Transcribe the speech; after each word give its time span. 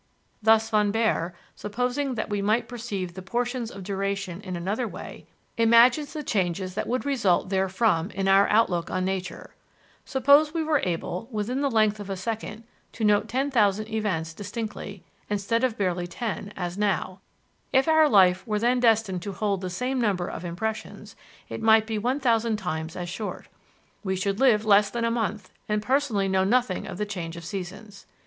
Thus 0.41 0.67
Von 0.71 0.89
Baer, 0.89 1.35
supposing 1.55 2.15
that 2.15 2.27
we 2.27 2.41
might 2.41 2.67
perceive 2.67 3.13
the 3.13 3.21
portions 3.21 3.69
of 3.69 3.83
duration 3.83 4.41
in 4.41 4.55
another 4.55 4.87
way, 4.87 5.27
imagines 5.57 6.13
the 6.13 6.23
changes 6.23 6.73
that 6.73 6.87
would 6.87 7.05
result 7.05 7.49
therefrom 7.51 8.09
in 8.15 8.27
our 8.27 8.47
outlook 8.49 8.89
on 8.89 9.05
nature: 9.05 9.53
"Suppose 10.03 10.55
we 10.55 10.63
were 10.63 10.81
able, 10.83 11.27
within 11.29 11.61
the 11.61 11.69
length 11.69 11.99
of 11.99 12.09
a 12.09 12.15
second, 12.17 12.63
to 12.93 13.03
note 13.03 13.27
10,000 13.27 13.87
events 13.91 14.33
distinctly, 14.33 15.03
instead 15.29 15.63
of 15.63 15.77
barely 15.77 16.07
10, 16.07 16.51
as 16.55 16.79
now; 16.79 17.21
if 17.71 17.87
our 17.87 18.09
life 18.09 18.47
were 18.47 18.57
then 18.57 18.79
destined 18.79 19.21
to 19.21 19.33
hold 19.33 19.61
the 19.61 19.69
same 19.69 20.01
number 20.01 20.27
of 20.27 20.43
impressions, 20.43 21.15
it 21.47 21.61
might 21.61 21.85
be 21.85 21.99
1,000 21.99 22.57
times 22.57 22.95
as 22.95 23.07
short. 23.07 23.49
We 24.03 24.15
should 24.15 24.39
live 24.39 24.65
less 24.65 24.89
than 24.89 25.05
a 25.05 25.11
month, 25.11 25.51
and 25.69 25.79
personally 25.79 26.27
know 26.27 26.43
nothing 26.43 26.87
of 26.87 26.97
the 26.97 27.05
change 27.05 27.37
of 27.37 27.45
seasons. 27.45 28.07